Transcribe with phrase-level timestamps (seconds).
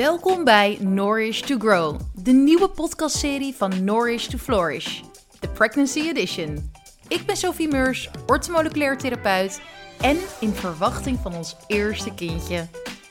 [0.00, 5.00] Welkom bij Nourish to Grow, de nieuwe podcastserie van Nourish to Flourish,
[5.40, 6.72] de Pregnancy Edition.
[7.08, 9.60] Ik ben Sophie Meurs, orthomoleculair therapeut
[10.00, 12.66] en in verwachting van ons eerste kindje.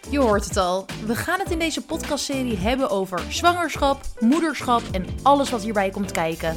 [0.10, 5.06] Je hoort het al, we gaan het in deze podcastserie hebben over zwangerschap, moederschap en
[5.24, 6.56] alles wat hierbij komt kijken.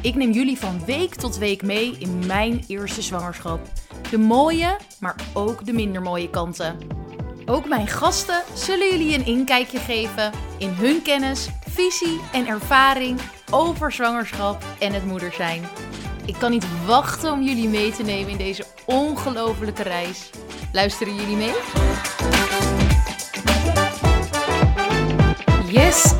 [0.00, 3.60] Ik neem jullie van week tot week mee in mijn eerste zwangerschap.
[4.10, 6.95] De mooie, maar ook de minder mooie kanten.
[7.48, 13.92] Ook mijn gasten zullen jullie een inkijkje geven in hun kennis, visie en ervaring over
[13.92, 15.62] zwangerschap en het moeder zijn.
[16.24, 20.30] Ik kan niet wachten om jullie mee te nemen in deze ongelofelijke reis.
[20.72, 21.54] Luisteren jullie mee?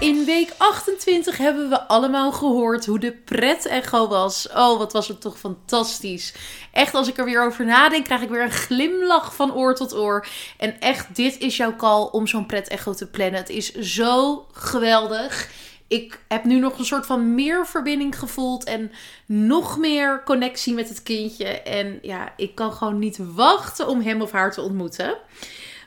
[0.01, 4.49] In week 28 hebben we allemaal gehoord hoe de pret-echo was.
[4.49, 6.35] Oh, wat was het toch fantastisch.
[6.73, 9.95] Echt, als ik er weer over nadenk, krijg ik weer een glimlach van oor tot
[9.95, 10.27] oor.
[10.59, 13.41] En echt, dit is jouw call om zo'n pret-echo te plannen.
[13.41, 15.51] Het is zo geweldig.
[15.89, 18.93] Ik heb nu nog een soort van meer verbinding gevoeld en
[19.27, 21.63] nog meer connectie met het kindje.
[21.63, 25.17] En ja, ik kan gewoon niet wachten om hem of haar te ontmoeten.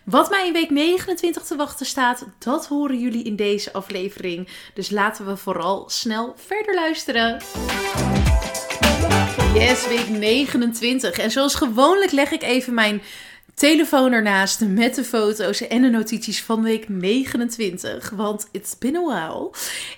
[0.10, 4.48] Wat mij in week 29 te wachten staat, dat horen jullie in deze aflevering.
[4.74, 7.42] Dus laten we vooral snel verder luisteren.
[9.54, 11.18] Yes, week 29.
[11.18, 13.02] En zoals gewoonlijk leg ik even mijn
[13.60, 18.10] telefoon ernaast met de foto's en de notities van week 29.
[18.10, 19.52] Want it's been a while.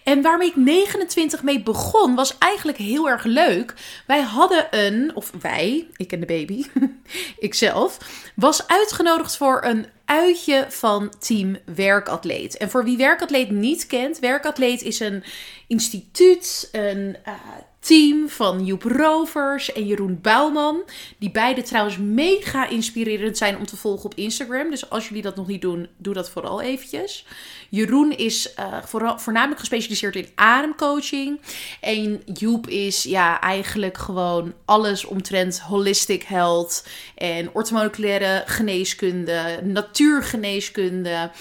[0.03, 3.73] En waar week 29 mee begon, was eigenlijk heel erg leuk.
[4.07, 6.65] Wij hadden een, of wij, ik en de baby,
[7.39, 7.97] ikzelf,
[8.35, 12.57] was uitgenodigd voor een uitje van Team Werkatleet.
[12.57, 15.23] En voor wie Werkatleet niet kent, Werkatleet is een
[15.67, 17.33] instituut, een uh,
[17.79, 20.83] team van Joep Rovers en Jeroen Bouwman.
[21.17, 24.69] Die beide trouwens mega inspirerend zijn om te volgen op Instagram.
[24.69, 27.25] Dus als jullie dat nog niet doen, doe dat vooral eventjes.
[27.71, 28.53] Jeroen is
[28.85, 31.39] vooral, voornamelijk gespecialiseerd in ademcoaching.
[31.81, 41.31] En Joep is ja, eigenlijk gewoon alles omtrent holistic health en orthomoleculaire geneeskunde, natuurgeneeskunde.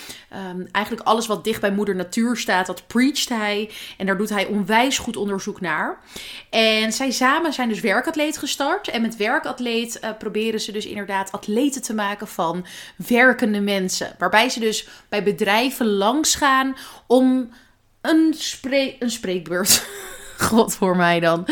[0.51, 3.71] Um, eigenlijk alles wat dicht bij moeder natuur staat, dat preacht hij.
[3.99, 6.01] En daar doet hij onwijs goed onderzoek naar.
[6.51, 8.89] En zij samen zijn dus werkatleet gestart.
[8.89, 12.67] En met werkatleet uh, proberen ze dus inderdaad atleten te maken van
[12.97, 14.15] werkende mensen.
[14.19, 15.87] Waarbij ze dus bij bedrijven
[16.28, 16.76] gaan
[17.06, 17.50] om
[18.00, 19.82] een, spree een spreekbeurt
[20.41, 21.47] god voor mij dan,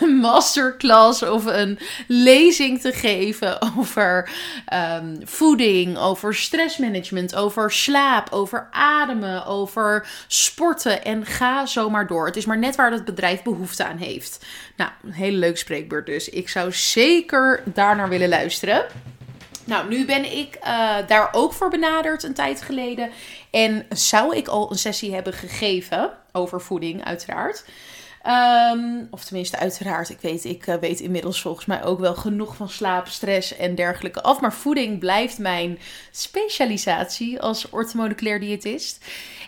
[0.00, 4.30] een masterclass of een lezing te geven over
[4.74, 12.26] um, voeding, over stressmanagement, over slaap, over ademen, over sporten en ga zomaar door.
[12.26, 14.44] Het is maar net waar het bedrijf behoefte aan heeft.
[14.76, 16.28] Nou, een hele leuk spreekbeurt dus.
[16.28, 18.84] Ik zou zeker daarnaar willen luisteren.
[19.64, 23.10] Nou, nu ben ik uh, daar ook voor benaderd een tijd geleden.
[23.50, 27.64] En zou ik al een sessie hebben gegeven over voeding, uiteraard.
[28.26, 30.10] Um, of tenminste, uiteraard.
[30.10, 33.74] Ik weet, ik uh, weet inmiddels volgens mij ook wel genoeg van slaap, stress en
[33.74, 34.40] dergelijke af.
[34.40, 35.78] Maar voeding blijft mijn
[36.10, 39.04] specialisatie als orthomoleculair diëtist.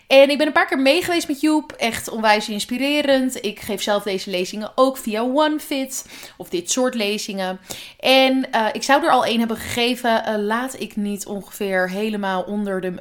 [0.06, 1.72] En ik ben een paar keer mee geweest met Joep.
[1.72, 3.44] Echt onwijs inspirerend.
[3.44, 6.06] Ik geef zelf deze lezingen ook via OneFit.
[6.36, 7.60] Of dit soort lezingen.
[8.00, 10.22] En uh, ik zou er al één hebben gegeven.
[10.28, 12.94] Uh, laat ik niet ongeveer helemaal onder de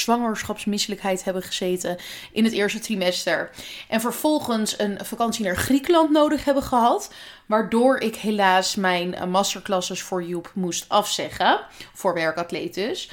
[0.00, 1.96] zwangerschapsmisselijkheid hebben gezeten
[2.32, 3.50] in het eerste trimester.
[3.88, 7.12] En vervolgens een vakantie naar Griekenland nodig hebben gehad.
[7.46, 11.60] Waardoor ik helaas mijn masterclasses voor Joep moest afzeggen.
[11.92, 13.10] Voor werkatletes.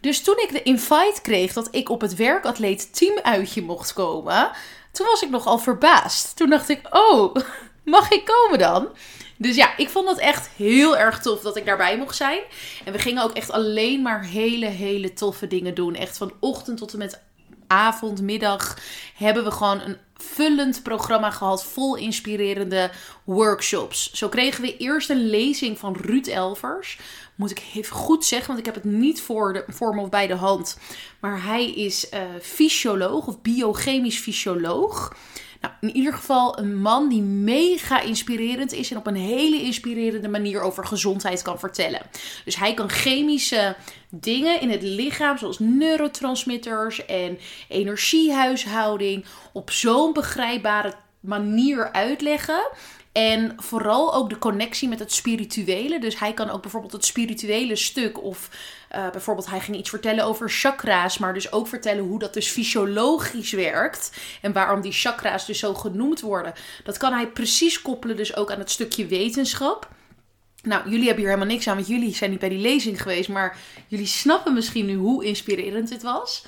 [0.00, 4.50] Dus toen ik de invite kreeg dat ik op het werkatleet teamuitje mocht komen.
[4.92, 6.36] Toen was ik nogal verbaasd.
[6.36, 7.34] Toen dacht ik, oh,
[7.84, 8.88] mag ik komen dan?
[9.36, 12.40] Dus ja, ik vond het echt heel erg tof dat ik daarbij mocht zijn.
[12.84, 15.94] En we gingen ook echt alleen maar hele, hele toffe dingen doen.
[15.94, 17.22] Echt van ochtend tot en met
[17.66, 18.78] avond, middag
[19.14, 21.64] hebben we gewoon een vullend programma gehad.
[21.64, 22.90] Vol inspirerende
[23.24, 24.12] workshops.
[24.12, 26.98] Zo kregen we eerst een lezing van Ruud Elvers.
[27.34, 30.08] Moet ik even goed zeggen, want ik heb het niet voor, de, voor me of
[30.08, 30.78] bij de hand.
[31.20, 35.16] Maar hij is uh, fysioloog of biochemisch fysioloog.
[35.64, 40.28] Nou, in ieder geval een man die mega inspirerend is en op een hele inspirerende
[40.28, 42.00] manier over gezondheid kan vertellen.
[42.44, 43.76] Dus hij kan chemische
[44.10, 47.38] dingen in het lichaam, zoals neurotransmitters en
[47.68, 52.68] energiehuishouding, op zo'n begrijpbare manier uitleggen.
[53.14, 55.98] En vooral ook de connectie met het spirituele.
[56.00, 58.50] Dus hij kan ook bijvoorbeeld het spirituele stuk of
[58.92, 62.48] uh, bijvoorbeeld hij ging iets vertellen over chakra's, maar dus ook vertellen hoe dat dus
[62.48, 66.52] fysiologisch werkt en waarom die chakra's dus zo genoemd worden.
[66.84, 69.88] Dat kan hij precies koppelen dus ook aan het stukje wetenschap.
[70.62, 73.28] Nou, jullie hebben hier helemaal niks aan, want jullie zijn niet bij die lezing geweest,
[73.28, 73.56] maar
[73.86, 76.44] jullie snappen misschien nu hoe inspirerend dit was.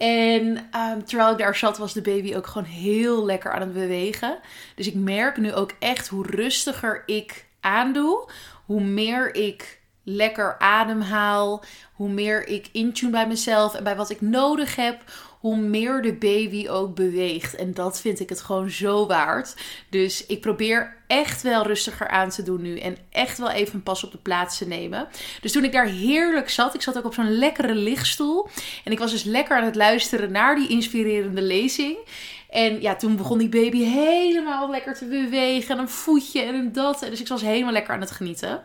[0.00, 3.72] En ehm, terwijl ik daar zat, was de baby ook gewoon heel lekker aan het
[3.72, 4.38] bewegen.
[4.74, 8.28] Dus ik merk nu ook echt hoe rustiger ik aandoe,
[8.66, 14.20] hoe meer ik lekker ademhaal, hoe meer ik intune bij mezelf en bij wat ik
[14.20, 15.02] nodig heb,
[15.40, 17.54] hoe meer de baby ook beweegt.
[17.54, 19.56] En dat vind ik het gewoon zo waard.
[19.90, 22.78] Dus ik probeer echt wel rustiger aan te doen nu.
[22.78, 25.08] En echt wel even een pas op de plaats te nemen.
[25.40, 28.48] Dus toen ik daar heerlijk zat, ik zat ook op zo'n lekkere lichtstoel.
[28.84, 31.96] En ik was dus lekker aan het luisteren naar die inspirerende lezing.
[32.50, 35.74] En ja, toen begon die baby helemaal lekker te bewegen.
[35.74, 37.06] En een voetje en een dat.
[37.10, 38.64] Dus ik was helemaal lekker aan het genieten.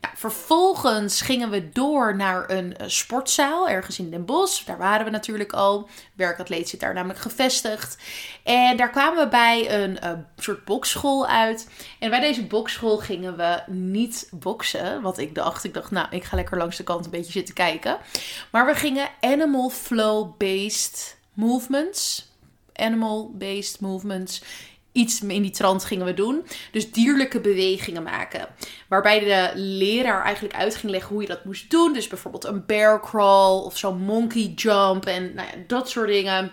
[0.00, 4.64] Nou, vervolgens gingen we door naar een uh, sportzaal ergens in Den Bosch.
[4.64, 5.88] Daar waren we natuurlijk al.
[6.14, 7.98] Werkatleet zit daar namelijk gevestigd.
[8.42, 11.68] En daar kwamen we bij een uh, soort bokschool uit.
[11.98, 15.02] En bij deze bokschool gingen we niet boksen.
[15.02, 15.64] Wat ik dacht.
[15.64, 17.98] Ik dacht, nou, ik ga lekker langs de kant een beetje zitten kijken.
[18.50, 22.26] Maar we gingen animal flow-based movements.
[22.74, 24.42] Animal-based movements
[24.98, 26.46] iets in die trant gingen we doen.
[26.72, 28.48] Dus dierlijke bewegingen maken.
[28.88, 31.92] Waarbij de leraar eigenlijk uit ging leggen hoe je dat moest doen.
[31.92, 36.52] Dus bijvoorbeeld een bear crawl of zo'n monkey jump en nou dat soort dingen.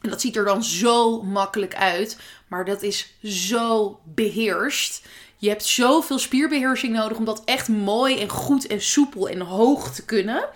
[0.00, 2.18] En dat ziet er dan zo makkelijk uit.
[2.48, 5.06] Maar dat is zo beheerst.
[5.36, 9.94] Je hebt zoveel spierbeheersing nodig om dat echt mooi en goed en soepel en hoog
[9.94, 10.48] te kunnen.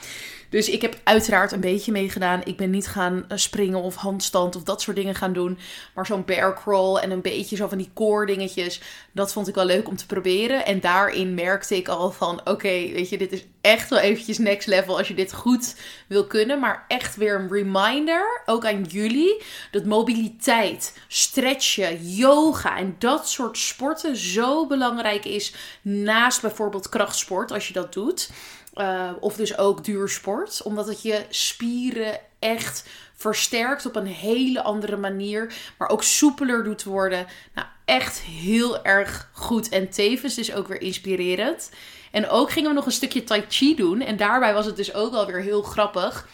[0.52, 2.40] Dus ik heb uiteraard een beetje meegedaan.
[2.44, 5.58] Ik ben niet gaan eh, springen of handstand of dat soort dingen gaan doen.
[5.94, 8.80] Maar zo'n bear crawl en een beetje zo van die core dingetjes.
[9.12, 10.66] Dat vond ik wel leuk om te proberen.
[10.66, 14.68] En daarin merkte ik al van oké, weet je, dit is echt wel eventjes next
[14.68, 15.76] level als je dit goed
[16.06, 16.58] wil kunnen.
[16.58, 23.58] Maar echt weer een reminder, ook aan jullie, dat mobiliteit, stretchen, yoga en dat soort
[23.58, 28.30] sporten zo belangrijk is naast bijvoorbeeld krachtsport als je dat doet.
[28.74, 30.62] Uh, of dus ook duursport.
[30.62, 35.54] Omdat het je spieren echt versterkt op een hele andere manier.
[35.78, 37.26] Maar ook soepeler doet worden.
[37.54, 39.68] Nou, echt heel erg goed.
[39.68, 41.70] En tevens dus ook weer inspirerend.
[42.10, 44.00] En ook gingen we nog een stukje Tai Chi doen.
[44.00, 46.28] En daarbij was het dus ook alweer heel grappig.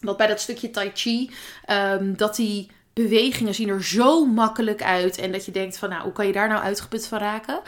[0.00, 1.30] Dat bij dat stukje Tai Chi,
[1.70, 2.70] um, dat die
[3.02, 5.18] bewegingen zien er zo makkelijk uit.
[5.18, 7.60] En dat je denkt van, nou, hoe kan je daar nou uitgeput van raken?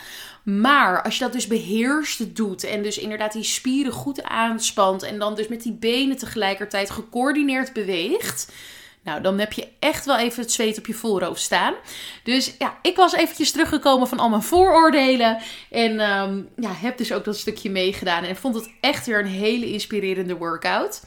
[0.43, 5.19] Maar als je dat dus beheerst doet en dus inderdaad die spieren goed aanspant en
[5.19, 8.53] dan dus met die benen tegelijkertijd gecoördineerd beweegt.
[9.05, 11.75] Nou, dan heb je echt wel even het zweet op je voorhoofd staan.
[12.25, 15.39] Dus ja, ik was eventjes teruggekomen van al mijn vooroordelen.
[15.71, 18.25] En um, ja, heb dus ook dat stukje meegedaan.
[18.25, 21.03] En vond het echt weer een hele inspirerende workout.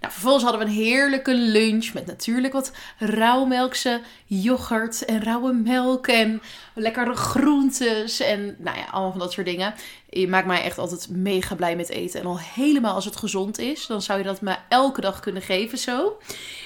[0.00, 6.06] Nou, vervolgens hadden we een heerlijke lunch met natuurlijk wat rauwmelkse yoghurt en rauwe melk
[6.06, 6.42] en
[6.74, 9.74] lekkere groentes en nou ja, allemaal van dat soort dingen.
[10.08, 12.20] Je maakt mij echt altijd mega blij met eten.
[12.20, 15.42] En al helemaal als het gezond is, dan zou je dat me elke dag kunnen
[15.42, 16.18] geven zo.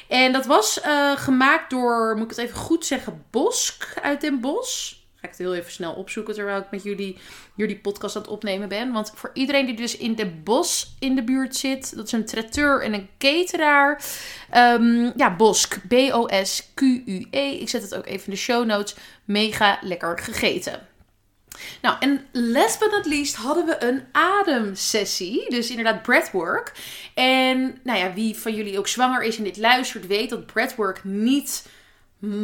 [0.08, 4.40] En dat was uh, gemaakt door, moet ik het even goed zeggen, Bosk uit Den
[4.40, 7.18] Bosch ga ik het heel even snel opzoeken terwijl ik met jullie
[7.54, 8.92] jullie podcast aan het opnemen ben.
[8.92, 12.24] Want voor iedereen die dus in de bos in de buurt zit, dat is een
[12.24, 14.02] traiteur en een cateraar.
[14.56, 15.80] Um, ja, Bosk.
[15.88, 17.50] B-O-S-Q-U-E.
[17.50, 18.94] Ik zet het ook even in de show notes.
[19.24, 20.86] Mega lekker gegeten.
[21.82, 25.50] Nou, en last but not least hadden we een ademsessie.
[25.50, 26.72] Dus inderdaad breathwork.
[27.14, 31.04] En nou ja, wie van jullie ook zwanger is en dit luistert, weet dat breathwork
[31.04, 31.66] niet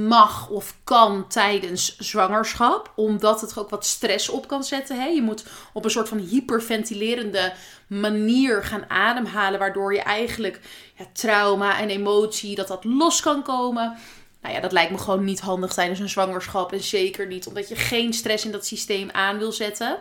[0.09, 2.93] mag of kan tijdens zwangerschap.
[2.97, 5.01] Omdat het ook wat stress op kan zetten.
[5.01, 5.07] Hè?
[5.07, 7.53] Je moet op een soort van hyperventilerende
[7.87, 9.59] manier gaan ademhalen.
[9.59, 10.61] Waardoor je eigenlijk
[10.97, 13.99] ja, trauma en emotie, dat dat los kan komen.
[14.43, 16.73] Nou ja, dat lijkt me gewoon niet handig tijdens een zwangerschap.
[16.73, 19.99] En zeker niet omdat je geen stress in dat systeem aan wil zetten.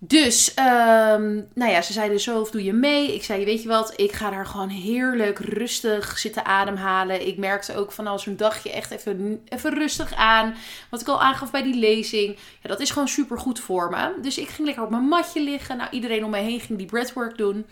[0.00, 3.14] Dus, um, nou ja, ze zeiden zo, of doe je mee?
[3.14, 7.26] Ik zei, weet je wat, ik ga daar gewoon heerlijk rustig zitten ademhalen.
[7.26, 10.54] Ik merkte ook van als een dagje echt even, even rustig aan.
[10.90, 12.36] Wat ik al aangaf bij die lezing.
[12.62, 14.18] Ja, dat is gewoon super goed voor me.
[14.22, 15.76] Dus ik ging lekker op mijn matje liggen.
[15.76, 17.66] Nou, iedereen om me heen ging die breathwork doen.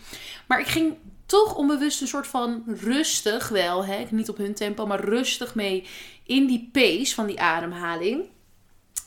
[0.47, 4.05] Maar ik ging toch onbewust een soort van rustig wel, hè?
[4.09, 5.87] niet op hun tempo, maar rustig mee
[6.23, 8.23] in die pace van die ademhaling.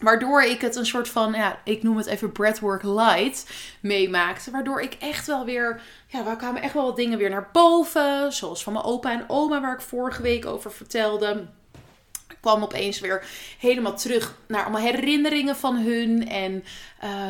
[0.00, 3.46] Waardoor ik het een soort van, ja, ik noem het even breathwork light
[3.80, 4.50] meemaakte.
[4.50, 8.32] Waardoor ik echt wel weer, ja, waar kwamen echt wel wat dingen weer naar boven.
[8.32, 11.46] Zoals van mijn opa en oma, waar ik vorige week over vertelde.
[12.28, 13.24] Ik kwam opeens weer
[13.58, 16.28] helemaal terug naar allemaal herinneringen van hun.
[16.28, 16.64] En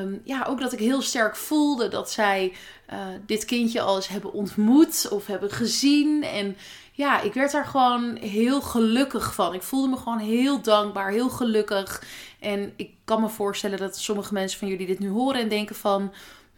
[0.00, 2.53] um, ja, ook dat ik heel sterk voelde dat zij
[2.93, 6.25] uh, dit kindje al eens hebben ontmoet of hebben gezien.
[6.25, 6.57] En
[7.00, 9.54] ja, ik werd daar gewoon heel gelukkig van.
[9.54, 12.02] Ik voelde me gewoon heel dankbaar, heel gelukkig.
[12.40, 15.76] En ik kan me voorstellen dat sommige mensen van jullie dit nu horen en denken
[15.76, 16.12] van...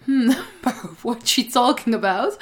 [0.05, 0.35] hmm,
[1.03, 2.37] what she talking about?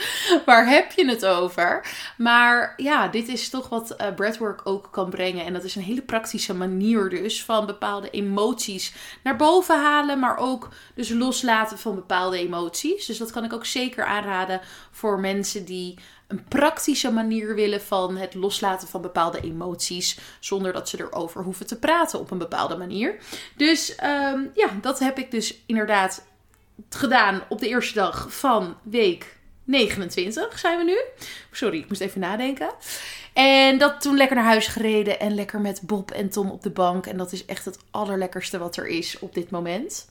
[0.46, 1.86] Waar heb je het over?
[2.16, 5.44] Maar ja, dit is toch wat uh, breathwork ook kan brengen.
[5.44, 10.18] En dat is een hele praktische manier dus van bepaalde emoties naar boven halen.
[10.18, 13.06] Maar ook dus loslaten van bepaalde emoties.
[13.06, 15.98] Dus dat kan ik ook zeker aanraden voor mensen die
[16.30, 20.18] een praktische manier willen van het loslaten van bepaalde emoties.
[20.40, 23.16] Zonder dat ze erover hoeven te praten op een bepaalde manier.
[23.56, 26.26] Dus um, ja, dat heb ik dus inderdaad
[26.88, 30.98] gedaan op de eerste dag van week 29 zijn we nu.
[31.50, 32.70] Sorry, ik moest even nadenken.
[33.32, 36.70] En dat toen lekker naar huis gereden en lekker met Bob en Tom op de
[36.70, 37.06] bank.
[37.06, 40.09] En dat is echt het allerlekkerste wat er is op dit moment.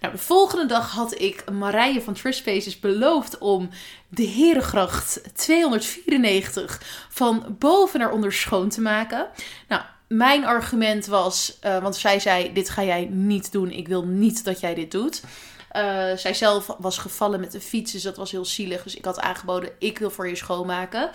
[0.00, 3.68] Nou, de volgende dag had ik Marije van Trust Spaces beloofd om
[4.08, 9.26] de Herengracht 294 van boven naar onder schoon te maken.
[9.68, 13.70] Nou, mijn argument was, uh, want zij zei: Dit ga jij niet doen.
[13.70, 15.22] Ik wil niet dat jij dit doet.
[15.72, 18.82] Uh, zij zelf was gevallen met de fiets, dus dat was heel zielig.
[18.82, 21.10] Dus ik had aangeboden: Ik wil voor je schoonmaken.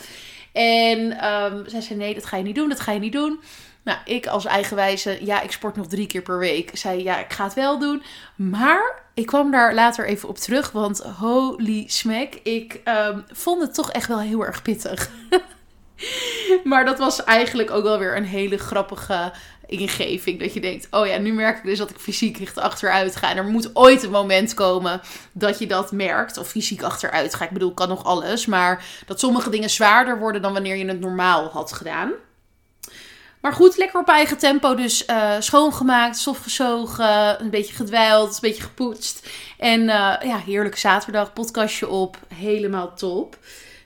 [0.51, 2.69] En um, zij zei: Nee, dat ga je niet doen.
[2.69, 3.39] Dat ga je niet doen.
[3.83, 6.77] Nou, ik als eigenwijze, ja, ik sport nog drie keer per week.
[6.77, 8.03] Zei ja, ik ga het wel doen.
[8.35, 13.73] Maar ik kwam daar later even op terug, want holy smack, ik um, vond het
[13.73, 15.09] toch echt wel heel erg pittig.
[16.63, 19.31] maar dat was eigenlijk ook wel weer een hele grappige
[19.69, 20.39] ingeving.
[20.39, 23.29] Dat je denkt, oh ja, nu merk ik dus dat ik fysiek echt achteruit ga.
[23.29, 26.37] En er moet ooit een moment komen dat je dat merkt.
[26.37, 27.45] Of fysiek achteruit ga.
[27.45, 28.45] Ik bedoel, kan nog alles.
[28.45, 32.11] Maar dat sommige dingen zwaarder worden dan wanneer je het normaal had gedaan.
[33.41, 34.75] Maar goed, lekker op eigen tempo.
[34.75, 39.29] Dus uh, schoongemaakt, stof gezogen, een beetje gedwijld, een beetje gepoetst.
[39.57, 42.17] En uh, ja, heerlijke zaterdag, podcastje op.
[42.33, 43.37] Helemaal top.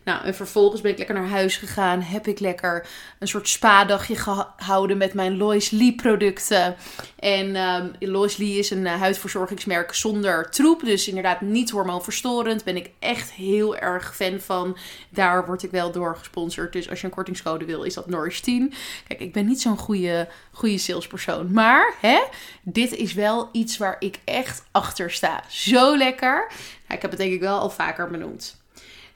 [0.04, 2.02] Nou, en vervolgens ben ik lekker naar huis gegaan.
[2.02, 2.88] Heb ik lekker
[3.20, 6.76] een soort spa-dagje gehouden met mijn Lois Lee producten.
[7.20, 10.84] En um, Lois Lee is een uh, huidverzorgingsmerk zonder troep.
[10.84, 12.64] Dus inderdaad niet hormoonverstorend.
[12.64, 14.78] Ben ik echt heel erg fan van.
[15.10, 16.74] Daar word ik wel door gesponsord.
[16.74, 18.74] Dus als je een kortingscode wil, is dat Nourish 10.
[19.08, 21.52] Kijk, ik ben niet zo'n goede, goede salespersoon.
[21.52, 22.20] Maar hè,
[22.62, 25.44] dit is wel iets waar ik echt achter sta.
[25.48, 26.52] Zo lekker.
[26.90, 28.62] ik heb het denk ik wel al vaker benoemd.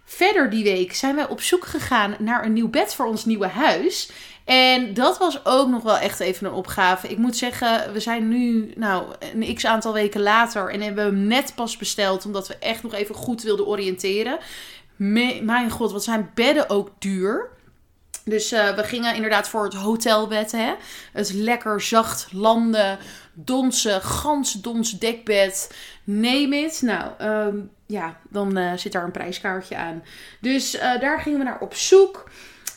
[0.10, 3.48] Verder die week zijn wij op zoek gegaan naar een nieuw bed voor ons nieuwe
[3.48, 4.12] huis.
[4.46, 7.08] En dat was ook nog wel echt even een opgave.
[7.08, 11.28] Ik moet zeggen, we zijn nu nou, een x aantal weken later en hebben hem
[11.28, 12.26] net pas besteld.
[12.26, 14.38] Omdat we echt nog even goed wilden oriënteren.
[15.42, 17.50] mijn god, wat zijn bedden ook duur.
[18.24, 20.52] Dus uh, we gingen inderdaad voor het hotelbed.
[20.52, 20.74] Hè?
[21.14, 23.00] Het lekker zacht landen,
[23.46, 25.76] donse, gans dons dekbed.
[26.04, 26.82] Neem it.
[26.82, 30.04] Nou, um, ja, dan uh, zit daar een prijskaartje aan.
[30.42, 32.30] Dus uh, daar gingen we naar op zoek.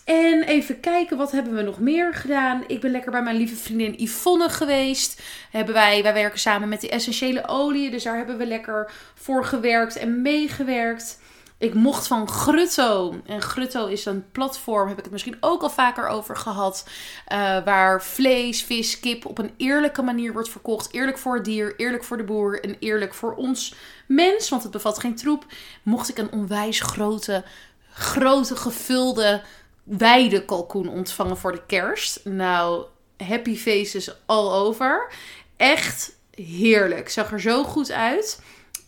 [0.04, 2.64] En even kijken, wat hebben we nog meer gedaan?
[2.66, 5.22] Ik ben lekker bij mijn lieve vriendin Yvonne geweest.
[5.50, 7.90] Hebben wij, wij werken samen met die essentiële olie.
[7.90, 11.18] Dus daar hebben we lekker voor gewerkt en meegewerkt.
[11.60, 13.14] Ik mocht van Grutto.
[13.26, 16.88] En Grutto is een platform, heb ik het misschien ook al vaker over gehad.
[17.32, 20.92] Uh, waar vlees, vis, kip op een eerlijke manier wordt verkocht.
[20.92, 23.74] Eerlijk voor het dier, eerlijk voor de boer en eerlijk voor ons
[24.06, 24.48] mens.
[24.48, 25.44] Want het bevat geen troep.
[25.82, 27.44] Mocht ik een onwijs grote,
[27.90, 29.42] grote gevulde
[29.82, 32.20] weidekalkoen ontvangen voor de kerst.
[32.24, 32.84] Nou,
[33.16, 35.12] happy faces all over.
[35.56, 37.08] Echt heerlijk.
[37.08, 38.40] Zag er zo goed uit.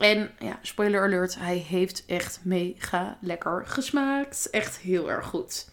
[0.03, 4.51] En ja, spoiler alert, hij heeft echt mega lekker gesmaakt.
[4.51, 5.69] Echt heel erg goed.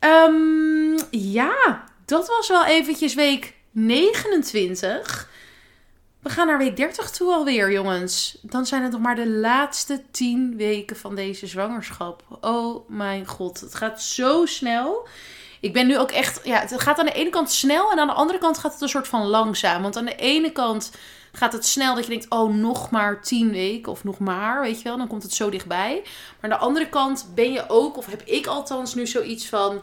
[0.00, 5.30] Um, ja, dat was wel eventjes week 29.
[6.20, 8.38] We gaan naar week 30 toe alweer, jongens.
[8.42, 12.22] Dan zijn het nog maar de laatste 10 weken van deze zwangerschap.
[12.40, 15.08] Oh mijn god, het gaat zo snel.
[15.60, 16.40] Ik ben nu ook echt.
[16.44, 18.82] Ja, het gaat aan de ene kant snel en aan de andere kant gaat het
[18.82, 19.82] een soort van langzaam.
[19.82, 20.90] Want aan de ene kant
[21.32, 24.76] gaat het snel dat je denkt, oh, nog maar tien weken of nog maar, weet
[24.76, 24.96] je wel.
[24.96, 26.00] Dan komt het zo dichtbij.
[26.04, 29.82] Maar aan de andere kant ben je ook, of heb ik althans nu zoiets van,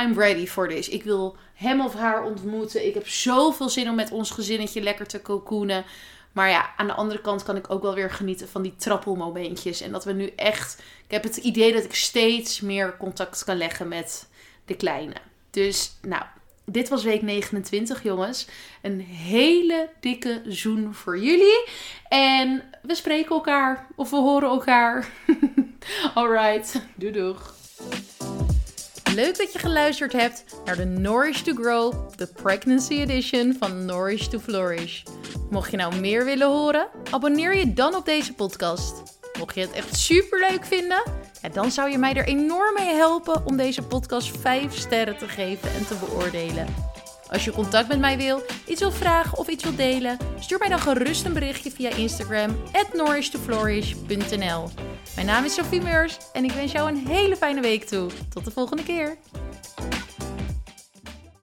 [0.00, 0.88] I'm ready for this.
[0.88, 2.86] Ik wil hem of haar ontmoeten.
[2.86, 5.84] Ik heb zoveel zin om met ons gezinnetje lekker te cocoonen.
[6.32, 9.80] Maar ja, aan de andere kant kan ik ook wel weer genieten van die trappelmomentjes.
[9.80, 10.82] En dat we nu echt.
[11.04, 14.28] Ik heb het idee dat ik steeds meer contact kan leggen met
[14.64, 15.14] de kleine.
[15.50, 16.22] Dus nou,
[16.64, 18.46] dit was week 29, jongens.
[18.82, 21.64] Een hele dikke zoen voor jullie.
[22.08, 25.08] En we spreken elkaar of we horen elkaar.
[26.14, 27.54] Alright, doei doeg.
[29.14, 34.26] Leuk dat je geluisterd hebt naar de Nourish to Grow, de Pregnancy Edition van Nourish
[34.26, 35.02] to Flourish.
[35.50, 39.02] Mocht je nou meer willen horen, abonneer je dan op deze podcast.
[39.38, 41.02] Mocht je het echt super leuk vinden,
[41.44, 45.28] ja, dan zou je mij er enorm mee helpen om deze podcast 5 sterren te
[45.28, 46.66] geven en te beoordelen.
[47.30, 50.68] Als je contact met mij wil, iets wil vragen of iets wil delen, stuur mij
[50.68, 52.92] dan gerust een berichtje via Instagram at
[55.14, 58.10] Mijn naam is Sophie Meurs en ik wens jou een hele fijne week toe.
[58.28, 59.16] Tot de volgende keer.